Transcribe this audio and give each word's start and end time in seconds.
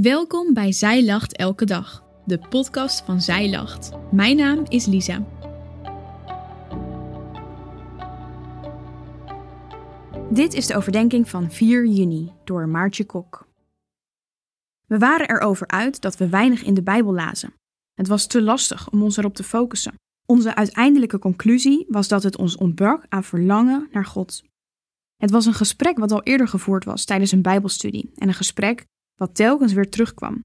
Welkom 0.00 0.54
bij 0.54 0.72
Zij 0.72 1.04
Lacht 1.04 1.36
Elke 1.36 1.64
Dag, 1.64 2.04
de 2.24 2.38
podcast 2.48 3.04
van 3.04 3.20
Zij 3.20 3.50
Lacht. 3.50 3.90
Mijn 4.10 4.36
naam 4.36 4.64
is 4.68 4.86
Lisa. 4.86 5.26
Dit 10.30 10.54
is 10.54 10.66
de 10.66 10.76
overdenking 10.76 11.28
van 11.28 11.50
4 11.50 11.86
juni 11.86 12.32
door 12.44 12.68
Maartje 12.68 13.04
Kok. 13.04 13.48
We 14.86 14.98
waren 14.98 15.30
erover 15.30 15.66
uit 15.66 16.00
dat 16.00 16.16
we 16.16 16.28
weinig 16.28 16.62
in 16.62 16.74
de 16.74 16.82
Bijbel 16.82 17.14
lazen. 17.14 17.54
Het 17.94 18.08
was 18.08 18.26
te 18.26 18.42
lastig 18.42 18.90
om 18.90 19.02
ons 19.02 19.16
erop 19.16 19.34
te 19.34 19.44
focussen. 19.44 19.94
Onze 20.26 20.54
uiteindelijke 20.54 21.18
conclusie 21.18 21.86
was 21.88 22.08
dat 22.08 22.22
het 22.22 22.36
ons 22.36 22.56
ontbrak 22.56 23.04
aan 23.08 23.24
verlangen 23.24 23.88
naar 23.90 24.06
God. 24.06 24.42
Het 25.16 25.30
was 25.30 25.46
een 25.46 25.54
gesprek 25.54 25.98
wat 25.98 26.12
al 26.12 26.22
eerder 26.22 26.48
gevoerd 26.48 26.84
was 26.84 27.04
tijdens 27.04 27.32
een 27.32 27.42
Bijbelstudie 27.42 28.10
en 28.14 28.28
een 28.28 28.34
gesprek 28.34 28.86
wat 29.14 29.34
telkens 29.34 29.72
weer 29.72 29.90
terugkwam. 29.90 30.40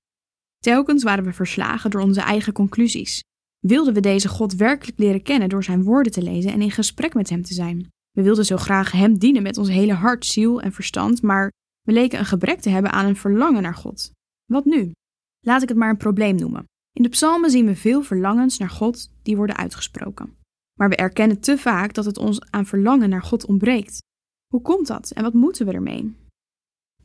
Telkens 0.60 1.04
waren 1.04 1.24
we 1.24 1.34
verslagen 1.34 1.92
door 1.92 2.02
onze 2.02 2.22
eigen 2.22 2.54
conclusies. 2.54 3.22
Wilden 3.60 3.94
we 3.94 4.00
deze 4.00 4.28
God 4.28 4.56
werkelijk 4.56 5.00
leren 5.00 5.24
kennen 5.24 5.50
door 5.50 5.64
zijn 5.64 5.84
woorden 5.84 6.12
te 6.12 6.22
lezen 6.22 6.52
en 6.52 6.62
in 6.62 6.72
gesprek 6.72 7.14
met 7.14 7.30
hem 7.30 7.42
te 7.42 7.54
zijn? 7.54 7.88
We 8.12 8.22
wilden 8.24 8.46
zo 8.46 8.58
graag 8.58 8.92
hem 8.92 9.18
dienen 9.18 9.44
met 9.44 9.58
ons 9.58 9.70
hele 9.70 9.94
hart, 9.94 10.26
ziel 10.26 10.62
en 10.62 10.72
verstand, 10.72 11.22
maar 11.22 11.52
we 11.82 11.92
leken 11.92 12.20
een 12.20 12.26
gebrek 12.26 12.60
te 12.60 12.70
hebben 12.70 12.92
aan 12.92 13.06
een 13.06 13.16
verlangen 13.16 13.62
naar 13.62 13.76
God. 13.76 14.12
Wat 14.46 14.66
nu? 14.66 14.92
Laat 15.40 15.62
ik 15.62 15.70
het 15.70 15.78
maar 15.78 15.90
een 15.90 15.98
probleem 15.98 16.36
noemen. 16.36 16.66
In 16.94 17.04
de 17.04 17.10
psalmen 17.10 17.52
zien 17.52 17.66
we 17.66 17.76
veel 17.76 18.02
verlangens 18.02 18.58
naar 18.58 18.70
God 18.70 19.12
die 19.22 19.38
worden 19.38 19.58
uitgesproken. 19.58 20.36
Maar 20.80 20.90
we 20.90 20.96
erkennen 20.96 21.40
te 21.40 21.58
vaak 21.58 21.94
dat 21.94 22.06
het 22.06 22.18
ons 22.18 22.42
aan 22.50 22.66
verlangen 22.66 23.10
naar 23.10 23.24
God 23.24 23.46
ontbreekt. 23.46 24.02
Hoe 24.48 24.62
komt 24.62 24.88
dat 24.88 25.12
en 25.12 25.24
wat 25.24 25.34
moeten 25.34 25.66
we 25.66 25.72
ermee? 25.72 26.16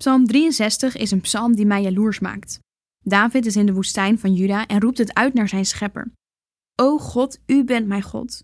Psalm 0.02 0.26
63 0.26 0.96
is 0.96 1.10
een 1.10 1.20
psalm 1.20 1.54
die 1.54 1.66
mij 1.66 1.82
jaloers 1.82 2.18
maakt. 2.18 2.58
David 3.04 3.46
is 3.46 3.56
in 3.56 3.66
de 3.66 3.72
woestijn 3.72 4.18
van 4.18 4.34
Juda 4.34 4.66
en 4.66 4.80
roept 4.80 4.98
het 4.98 5.14
uit 5.14 5.34
naar 5.34 5.48
zijn 5.48 5.64
schepper. 5.64 6.12
O 6.80 6.98
God, 6.98 7.40
u 7.46 7.64
bent 7.64 7.86
mijn 7.86 8.02
God. 8.02 8.42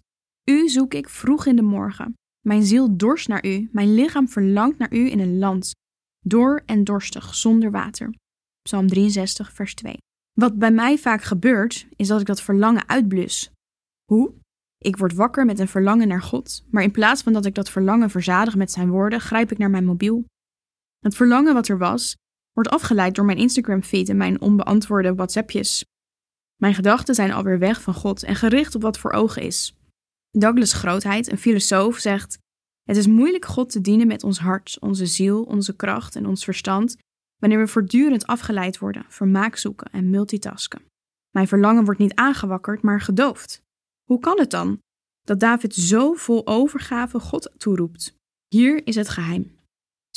U 0.50 0.69
zoek 0.69 0.95
ik 0.95 1.09
vroeg 1.09 1.47
in 1.47 1.56
de 1.56 1.62
morgen. 1.62 2.15
Mijn 2.47 2.62
ziel 2.62 2.97
dorst 2.97 3.28
naar 3.28 3.47
u, 3.47 3.69
mijn 3.73 3.95
lichaam 3.95 4.28
verlangt 4.28 4.78
naar 4.78 4.95
u 4.95 5.11
in 5.11 5.20
een 5.20 5.39
land, 5.39 5.73
door 6.27 6.62
en 6.67 6.84
dorstig, 6.84 7.34
zonder 7.34 7.70
water. 7.70 8.15
Psalm 8.62 8.87
63, 8.87 9.53
vers 9.53 9.75
2. 9.75 9.97
Wat 10.33 10.59
bij 10.59 10.70
mij 10.70 10.98
vaak 10.98 11.22
gebeurt, 11.22 11.87
is 11.97 12.09
dat 12.09 12.20
ik 12.20 12.27
dat 12.27 12.43
verlangen 12.43 12.89
uitblus. 12.89 13.50
Hoe? 14.05 14.33
Ik 14.78 14.97
word 14.97 15.15
wakker 15.15 15.45
met 15.45 15.59
een 15.59 15.69
verlangen 15.69 16.09
naar 16.09 16.22
God, 16.22 16.65
maar 16.70 16.83
in 16.83 16.91
plaats 16.91 17.22
van 17.22 17.33
dat 17.33 17.45
ik 17.45 17.55
dat 17.55 17.70
verlangen 17.70 18.11
verzadig 18.11 18.56
met 18.56 18.70
zijn 18.70 18.91
woorden, 18.91 19.20
grijp 19.20 19.53
ik 19.53 19.59
naar 19.59 19.70
mijn 19.70 19.84
mobiel. 19.84 20.25
Het 20.98 21.14
verlangen 21.14 21.54
wat 21.54 21.68
er 21.68 21.78
was, 21.78 22.16
wordt 22.52 22.70
afgeleid 22.70 23.14
door 23.14 23.24
mijn 23.24 23.38
Instagram-feed 23.38 24.08
en 24.08 24.16
mijn 24.16 24.41
onbeantwoorde 24.41 25.14
WhatsAppjes. 25.14 25.84
Mijn 26.56 26.74
gedachten 26.74 27.14
zijn 27.14 27.32
alweer 27.32 27.58
weg 27.58 27.82
van 27.82 27.94
God 27.94 28.22
en 28.22 28.36
gericht 28.36 28.74
op 28.74 28.82
wat 28.82 28.98
voor 28.98 29.12
ogen 29.12 29.42
is. 29.42 29.76
Douglas 30.30 30.72
Grootheid, 30.72 31.30
een 31.30 31.38
filosoof, 31.38 31.98
zegt: 31.98 32.38
Het 32.82 32.96
is 32.96 33.06
moeilijk 33.06 33.44
God 33.44 33.70
te 33.70 33.80
dienen 33.80 34.06
met 34.06 34.24
ons 34.24 34.38
hart, 34.38 34.76
onze 34.80 35.06
ziel, 35.06 35.42
onze 35.42 35.76
kracht 35.76 36.16
en 36.16 36.26
ons 36.26 36.44
verstand, 36.44 36.96
wanneer 37.36 37.58
we 37.58 37.66
voortdurend 37.66 38.26
afgeleid 38.26 38.78
worden, 38.78 39.04
vermaak 39.08 39.56
zoeken 39.56 39.91
en 39.91 40.10
multitasken. 40.10 40.82
Mijn 41.30 41.48
verlangen 41.48 41.84
wordt 41.84 42.00
niet 42.00 42.14
aangewakkerd, 42.14 42.82
maar 42.82 43.00
gedoofd. 43.00 43.62
Hoe 44.04 44.19
kan 44.20 44.38
het 44.38 44.50
dan 44.50 44.78
dat 45.22 45.41
David 45.41 45.74
zo 45.74 46.14
vol 46.14 46.46
overgave 46.46 47.20
God 47.20 47.52
toeroept? 47.56 48.14
Hier 48.48 48.86
is 48.86 48.94
het 48.94 49.08
geheim. 49.08 49.58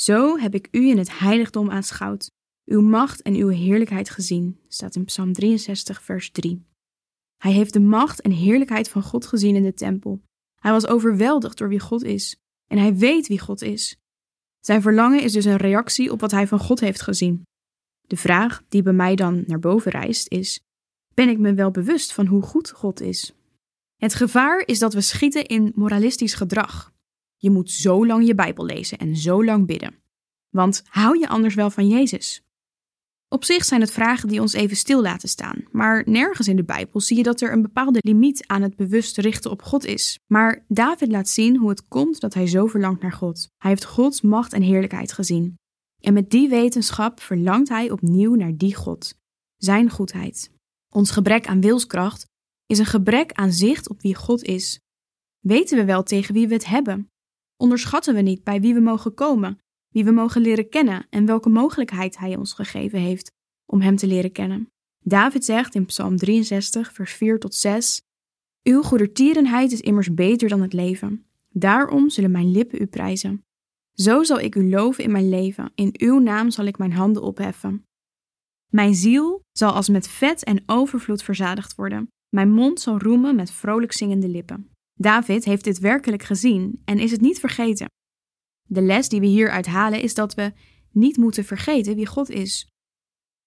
Zo 0.02 0.38
heb 0.38 0.54
ik 0.54 0.68
u 0.70 0.88
in 0.88 0.98
het 0.98 1.18
heiligdom 1.18 1.70
aanschouwd, 1.70 2.30
uw 2.64 2.80
macht 2.80 3.22
en 3.22 3.34
uw 3.34 3.48
heerlijkheid 3.48 4.10
gezien, 4.10 4.60
staat 4.68 4.96
in 4.96 5.04
Psalm 5.04 5.32
63, 5.32 6.02
vers 6.02 6.30
3. 6.30 6.66
Hij 7.36 7.52
heeft 7.52 7.72
de 7.72 7.80
macht 7.80 8.20
en 8.20 8.30
heerlijkheid 8.30 8.88
van 8.88 9.02
God 9.02 9.26
gezien 9.26 9.56
in 9.56 9.62
de 9.62 9.74
tempel. 9.74 10.22
Hij 10.54 10.72
was 10.72 10.86
overweldigd 10.86 11.58
door 11.58 11.68
wie 11.68 11.80
God 11.80 12.02
is 12.02 12.36
en 12.66 12.78
hij 12.78 12.96
weet 12.96 13.26
wie 13.26 13.38
God 13.38 13.62
is. 13.62 13.96
Zijn 14.60 14.82
verlangen 14.82 15.22
is 15.22 15.32
dus 15.32 15.44
een 15.44 15.56
reactie 15.56 16.12
op 16.12 16.20
wat 16.20 16.30
hij 16.30 16.46
van 16.46 16.58
God 16.58 16.80
heeft 16.80 17.02
gezien. 17.02 17.42
De 18.00 18.16
vraag 18.16 18.62
die 18.68 18.82
bij 18.82 18.92
mij 18.92 19.14
dan 19.14 19.44
naar 19.46 19.58
boven 19.58 19.90
rijst 19.90 20.30
is: 20.30 20.60
ben 21.14 21.28
ik 21.28 21.38
me 21.38 21.54
wel 21.54 21.70
bewust 21.70 22.12
van 22.12 22.26
hoe 22.26 22.42
goed 22.42 22.70
God 22.70 23.00
is? 23.00 23.32
Het 23.96 24.14
gevaar 24.14 24.62
is 24.66 24.78
dat 24.78 24.94
we 24.94 25.00
schieten 25.00 25.46
in 25.46 25.72
moralistisch 25.74 26.34
gedrag. 26.34 26.92
Je 27.42 27.50
moet 27.50 27.70
zo 27.70 28.06
lang 28.06 28.26
je 28.26 28.34
Bijbel 28.34 28.64
lezen 28.64 28.98
en 28.98 29.16
zo 29.16 29.44
lang 29.44 29.66
bidden. 29.66 29.94
Want 30.50 30.82
hou 30.88 31.18
je 31.18 31.28
anders 31.28 31.54
wel 31.54 31.70
van 31.70 31.88
Jezus? 31.88 32.42
Op 33.28 33.44
zich 33.44 33.64
zijn 33.64 33.80
het 33.80 33.90
vragen 33.90 34.28
die 34.28 34.40
ons 34.40 34.52
even 34.52 34.76
stil 34.76 35.02
laten 35.02 35.28
staan, 35.28 35.64
maar 35.70 36.02
nergens 36.06 36.48
in 36.48 36.56
de 36.56 36.64
Bijbel 36.64 37.00
zie 37.00 37.16
je 37.16 37.22
dat 37.22 37.40
er 37.40 37.52
een 37.52 37.62
bepaalde 37.62 37.98
limiet 38.02 38.46
aan 38.46 38.62
het 38.62 38.76
bewust 38.76 39.16
richten 39.16 39.50
op 39.50 39.62
God 39.62 39.84
is. 39.84 40.18
Maar 40.26 40.64
David 40.68 41.10
laat 41.10 41.28
zien 41.28 41.56
hoe 41.56 41.68
het 41.68 41.88
komt 41.88 42.20
dat 42.20 42.34
hij 42.34 42.46
zo 42.46 42.66
verlangt 42.66 43.02
naar 43.02 43.12
God. 43.12 43.48
Hij 43.58 43.70
heeft 43.70 43.84
Gods 43.84 44.20
macht 44.20 44.52
en 44.52 44.62
heerlijkheid 44.62 45.12
gezien. 45.12 45.54
En 46.00 46.12
met 46.12 46.30
die 46.30 46.48
wetenschap 46.48 47.20
verlangt 47.20 47.68
hij 47.68 47.90
opnieuw 47.90 48.34
naar 48.34 48.56
die 48.56 48.74
God, 48.74 49.14
zijn 49.56 49.90
goedheid. 49.90 50.50
Ons 50.88 51.10
gebrek 51.10 51.46
aan 51.46 51.60
wilskracht 51.60 52.24
is 52.66 52.78
een 52.78 52.86
gebrek 52.86 53.32
aan 53.32 53.52
zicht 53.52 53.88
op 53.88 54.00
wie 54.00 54.14
God 54.14 54.42
is. 54.42 54.80
Weten 55.38 55.78
we 55.78 55.84
wel 55.84 56.02
tegen 56.02 56.34
wie 56.34 56.48
we 56.48 56.54
het 56.54 56.66
hebben? 56.66 57.11
Onderschatten 57.62 58.14
we 58.14 58.20
niet 58.20 58.44
bij 58.44 58.60
wie 58.60 58.74
we 58.74 58.80
mogen 58.80 59.14
komen 59.14 59.58
wie 59.88 60.04
we 60.04 60.10
mogen 60.10 60.40
leren 60.40 60.68
kennen 60.68 61.06
en 61.10 61.26
welke 61.26 61.48
mogelijkheid 61.48 62.18
Hij 62.18 62.36
ons 62.36 62.52
gegeven 62.52 62.98
heeft 62.98 63.30
om 63.66 63.80
Hem 63.80 63.96
te 63.96 64.06
leren 64.06 64.32
kennen. 64.32 64.70
David 65.04 65.44
zegt 65.44 65.74
in 65.74 65.84
Psalm 65.84 66.16
63, 66.16 66.92
vers 66.92 67.12
4 67.12 67.38
tot 67.38 67.54
6: 67.54 68.02
Uw 68.62 68.82
goedertierenheid 68.82 69.72
is 69.72 69.80
immers 69.80 70.14
beter 70.14 70.48
dan 70.48 70.60
het 70.60 70.72
leven. 70.72 71.26
Daarom 71.48 72.10
zullen 72.10 72.30
mijn 72.30 72.50
lippen 72.50 72.82
u 72.82 72.86
prijzen. 72.86 73.44
Zo 73.92 74.22
zal 74.22 74.38
ik 74.38 74.54
u 74.54 74.68
loven 74.68 75.04
in 75.04 75.12
mijn 75.12 75.28
leven, 75.28 75.72
in 75.74 75.94
uw 75.98 76.18
naam 76.18 76.50
zal 76.50 76.64
ik 76.64 76.78
mijn 76.78 76.92
handen 76.92 77.22
opheffen. 77.22 77.84
Mijn 78.68 78.94
ziel 78.94 79.42
zal 79.52 79.72
als 79.72 79.88
met 79.88 80.08
vet 80.08 80.44
en 80.44 80.62
overvloed 80.66 81.22
verzadigd 81.22 81.74
worden. 81.74 82.08
Mijn 82.28 82.52
mond 82.52 82.80
zal 82.80 82.98
roemen 82.98 83.34
met 83.34 83.50
vrolijk 83.50 83.92
zingende 83.92 84.28
lippen. 84.28 84.71
David 84.94 85.44
heeft 85.44 85.64
dit 85.64 85.78
werkelijk 85.78 86.22
gezien 86.22 86.82
en 86.84 86.98
is 86.98 87.10
het 87.10 87.20
niet 87.20 87.40
vergeten. 87.40 87.86
De 88.68 88.82
les 88.82 89.08
die 89.08 89.20
we 89.20 89.26
hieruit 89.26 89.66
halen 89.66 90.02
is 90.02 90.14
dat 90.14 90.34
we 90.34 90.52
niet 90.90 91.16
moeten 91.16 91.44
vergeten 91.44 91.94
wie 91.94 92.06
God 92.06 92.30
is. 92.30 92.68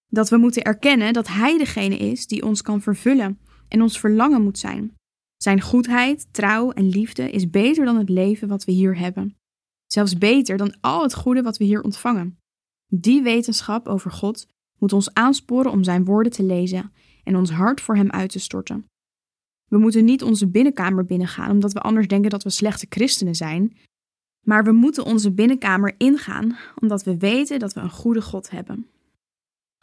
Dat 0.07 0.29
we 0.29 0.38
moeten 0.38 0.63
erkennen 0.63 1.13
dat 1.13 1.28
Hij 1.28 1.57
degene 1.57 1.97
is 1.97 2.28
die 2.28 2.44
ons 2.44 2.61
kan 2.61 2.81
vervullen 2.81 3.39
en 3.67 3.81
ons 3.81 4.00
verlangen 4.00 4.44
moet 4.44 4.59
zijn. 4.59 4.94
Zijn 5.38 5.61
goedheid, 5.61 6.28
trouw 6.33 6.72
en 6.72 6.89
liefde 6.89 7.31
is 7.31 7.50
beter 7.50 7.85
dan 7.85 7.97
het 7.97 8.09
leven 8.09 8.47
wat 8.47 8.63
we 8.63 8.72
hier 8.72 8.97
hebben. 8.97 9.35
Zelfs 9.85 10.17
beter 10.17 10.57
dan 10.57 10.77
al 10.81 11.01
het 11.01 11.16
goede 11.16 11.41
wat 11.41 11.57
we 11.57 11.63
hier 11.63 11.83
ontvangen. 11.83 12.38
Die 12.88 13.22
wetenschap 13.22 13.88
over 13.88 14.12
God 14.12 14.47
moet 14.77 14.94
ons 14.94 15.13
aansporen 15.13 15.72
om 15.72 15.83
Zijn 15.83 16.06
woorden 16.06 16.31
te 16.31 16.44
lezen 16.44 16.91
en 17.23 17.35
ons 17.35 17.51
hart 17.51 17.81
voor 17.81 17.95
Hem 17.95 18.09
uit 18.12 18.31
te 18.31 18.39
storten. 18.39 18.85
We 19.68 19.78
moeten 19.78 20.06
niet 20.06 20.24
onze 20.24 20.48
binnenkamer 20.48 21.06
binnengaan 21.06 21.52
omdat 21.52 21.74
we 21.74 21.80
anders 21.80 22.08
denken 22.08 22.30
dat 22.30 22.44
we 22.44 22.50
slechte 22.50 22.86
christenen 22.90 23.36
zijn, 23.36 23.78
maar 24.46 24.64
we 24.64 24.72
moeten 24.72 25.06
onze 25.06 25.31
binnenkamer 25.31 25.94
ingaan 25.98 26.58
omdat 26.81 27.03
we 27.03 27.18
weten 27.18 27.59
dat 27.59 27.74
we 27.74 27.80
een 27.80 27.90
goede 27.90 28.22
God 28.22 28.50
hebben. 28.50 28.88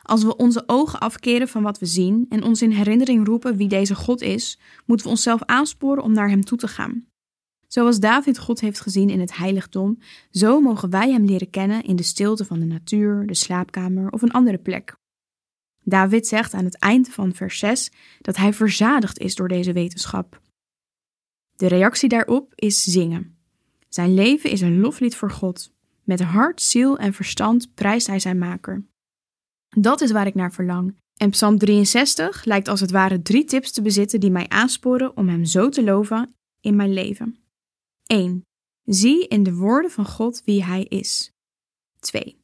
Als 0.02 0.22
we 0.22 0.36
onze 0.36 0.62
ogen 0.66 0.98
afkeren 0.98 1.48
van 1.48 1.62
wat 1.62 1.78
we 1.78 1.86
zien 1.86 2.26
en 2.28 2.42
ons 2.42 2.62
in 2.62 2.70
herinnering 2.70 3.26
roepen 3.26 3.56
wie 3.56 3.68
deze 3.68 3.94
God 3.94 4.20
is, 4.20 4.58
moeten 4.86 5.06
we 5.06 5.12
onszelf 5.12 5.42
aansporen 5.44 6.02
om 6.02 6.12
naar 6.12 6.28
Hem 6.28 6.44
toe 6.44 6.58
te 6.58 6.68
gaan. 6.68 7.06
Zoals 7.68 8.00
David 8.00 8.38
God 8.38 8.60
heeft 8.60 8.80
gezien 8.80 9.10
in 9.10 9.20
het 9.20 9.36
heiligdom, 9.36 9.98
zo 10.30 10.60
mogen 10.60 10.90
wij 10.90 11.10
Hem 11.10 11.24
leren 11.24 11.50
kennen 11.50 11.82
in 11.82 11.96
de 11.96 12.02
stilte 12.02 12.44
van 12.44 12.60
de 12.60 12.66
natuur, 12.66 13.26
de 13.26 13.34
slaapkamer 13.34 14.10
of 14.10 14.22
een 14.22 14.32
andere 14.32 14.58
plek. 14.58 15.00
David 15.84 16.26
zegt 16.26 16.54
aan 16.54 16.64
het 16.64 16.78
eind 16.78 17.08
van 17.08 17.34
vers 17.34 17.58
6 17.58 17.90
dat 18.20 18.36
hij 18.36 18.52
verzadigd 18.52 19.18
is 19.18 19.34
door 19.34 19.48
deze 19.48 19.72
wetenschap. 19.72 20.40
De 21.56 21.66
reactie 21.66 22.08
daarop 22.08 22.52
is 22.54 22.82
zingen. 22.82 23.36
Zijn 23.88 24.14
leven 24.14 24.50
is 24.50 24.60
een 24.60 24.80
loflied 24.80 25.16
voor 25.16 25.30
God. 25.30 25.72
Met 26.02 26.20
hart, 26.20 26.62
ziel 26.62 26.98
en 26.98 27.12
verstand 27.12 27.74
prijst 27.74 28.06
hij 28.06 28.18
zijn 28.18 28.38
maker. 28.38 28.84
Dat 29.68 30.00
is 30.00 30.10
waar 30.10 30.26
ik 30.26 30.34
naar 30.34 30.52
verlang. 30.52 30.94
En 31.16 31.30
Psalm 31.30 31.58
63 31.58 32.44
lijkt 32.44 32.68
als 32.68 32.80
het 32.80 32.90
ware 32.90 33.22
drie 33.22 33.44
tips 33.44 33.72
te 33.72 33.82
bezitten 33.82 34.20
die 34.20 34.30
mij 34.30 34.48
aansporen 34.48 35.16
om 35.16 35.28
hem 35.28 35.44
zo 35.44 35.68
te 35.68 35.82
loven 35.82 36.34
in 36.60 36.76
mijn 36.76 36.92
leven. 36.92 37.38
1. 38.06 38.42
Zie 38.84 39.28
in 39.28 39.42
de 39.42 39.54
woorden 39.54 39.90
van 39.90 40.06
God 40.06 40.42
wie 40.44 40.64
hij 40.64 40.82
is. 40.82 41.30
2. 41.98 42.41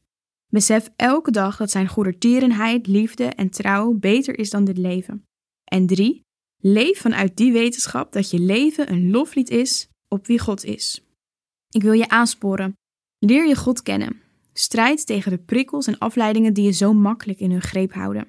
Besef 0.50 0.90
elke 0.96 1.30
dag 1.30 1.56
dat 1.56 1.70
zijn 1.70 1.88
goedertierenheid, 1.88 2.86
liefde 2.86 3.24
en 3.24 3.50
trouw 3.50 3.92
beter 3.92 4.38
is 4.38 4.50
dan 4.50 4.64
dit 4.64 4.78
leven. 4.78 5.24
En 5.64 5.86
3. 5.86 6.20
Leef 6.60 7.00
vanuit 7.00 7.36
die 7.36 7.52
wetenschap 7.52 8.12
dat 8.12 8.30
je 8.30 8.38
leven 8.38 8.92
een 8.92 9.10
loflied 9.10 9.50
is 9.50 9.88
op 10.08 10.26
wie 10.26 10.38
God 10.38 10.64
is. 10.64 11.02
Ik 11.70 11.82
wil 11.82 11.92
je 11.92 12.08
aansporen. 12.08 12.72
Leer 13.18 13.46
je 13.46 13.56
God 13.56 13.82
kennen. 13.82 14.20
Strijd 14.52 15.06
tegen 15.06 15.30
de 15.30 15.38
prikkels 15.38 15.86
en 15.86 15.98
afleidingen 15.98 16.54
die 16.54 16.64
je 16.64 16.72
zo 16.72 16.92
makkelijk 16.92 17.40
in 17.40 17.50
hun 17.50 17.62
greep 17.62 17.92
houden. 17.92 18.28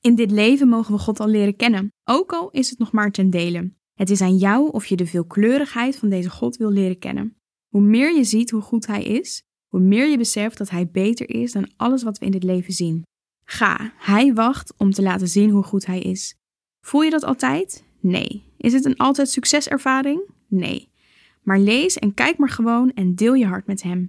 In 0.00 0.14
dit 0.14 0.30
leven 0.30 0.68
mogen 0.68 0.94
we 0.94 1.00
God 1.00 1.20
al 1.20 1.28
leren 1.28 1.56
kennen, 1.56 1.92
ook 2.04 2.32
al 2.32 2.50
is 2.50 2.70
het 2.70 2.78
nog 2.78 2.92
maar 2.92 3.10
ten 3.10 3.30
dele. 3.30 3.72
Het 3.94 4.10
is 4.10 4.20
aan 4.20 4.36
jou 4.36 4.70
of 4.70 4.86
je 4.86 4.96
de 4.96 5.06
veelkleurigheid 5.06 5.96
van 5.96 6.08
deze 6.08 6.30
God 6.30 6.56
wil 6.56 6.70
leren 6.70 6.98
kennen. 6.98 7.36
Hoe 7.68 7.82
meer 7.82 8.16
je 8.16 8.24
ziet 8.24 8.50
hoe 8.50 8.60
goed 8.60 8.86
Hij 8.86 9.02
is, 9.02 9.42
hoe 9.70 9.80
meer 9.80 10.08
je 10.08 10.18
beseft 10.18 10.58
dat 10.58 10.70
Hij 10.70 10.88
beter 10.88 11.30
is 11.30 11.52
dan 11.52 11.70
alles 11.76 12.02
wat 12.02 12.18
we 12.18 12.24
in 12.24 12.30
dit 12.30 12.42
leven 12.42 12.72
zien. 12.72 13.02
Ga, 13.44 13.92
Hij 13.96 14.34
wacht 14.34 14.72
om 14.76 14.90
te 14.90 15.02
laten 15.02 15.28
zien 15.28 15.50
hoe 15.50 15.62
goed 15.62 15.86
Hij 15.86 16.00
is. 16.00 16.34
Voel 16.86 17.02
je 17.02 17.10
dat 17.10 17.24
altijd? 17.24 17.84
Nee. 18.00 18.42
Is 18.56 18.72
het 18.72 18.84
een 18.84 18.96
altijd 18.96 19.28
succeservaring? 19.28 20.20
Nee. 20.48 20.88
Maar 21.42 21.58
lees 21.58 21.98
en 21.98 22.14
kijk 22.14 22.38
maar 22.38 22.48
gewoon 22.48 22.92
en 22.92 23.14
deel 23.14 23.34
je 23.34 23.46
hart 23.46 23.66
met 23.66 23.82
Hem. 23.82 24.06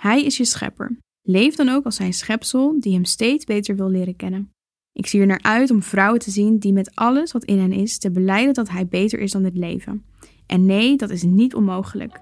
Hij 0.00 0.24
is 0.24 0.36
je 0.36 0.44
schepper. 0.44 0.98
Leef 1.22 1.54
dan 1.54 1.68
ook 1.68 1.84
als 1.84 1.96
zijn 1.96 2.12
schepsel 2.12 2.80
die 2.80 2.92
Hem 2.92 3.04
steeds 3.04 3.44
beter 3.44 3.76
wil 3.76 3.90
leren 3.90 4.16
kennen. 4.16 4.50
Ik 4.92 5.06
zie 5.06 5.20
er 5.20 5.26
naar 5.26 5.42
uit 5.42 5.70
om 5.70 5.82
vrouwen 5.82 6.20
te 6.20 6.30
zien 6.30 6.58
die 6.58 6.72
met 6.72 6.94
alles 6.94 7.32
wat 7.32 7.44
in 7.44 7.58
hen 7.58 7.72
is 7.72 7.98
te 7.98 8.10
beleiden 8.10 8.54
dat 8.54 8.68
Hij 8.68 8.86
beter 8.86 9.18
is 9.18 9.32
dan 9.32 9.42
dit 9.42 9.56
leven. 9.56 10.04
En 10.46 10.66
nee, 10.66 10.96
dat 10.96 11.10
is 11.10 11.22
niet 11.22 11.54
onmogelijk. 11.54 12.20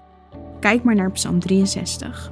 Kijk 0.59 0.83
maar 0.83 0.95
naar 0.95 1.11
Psalm 1.11 1.39
63. 1.39 2.31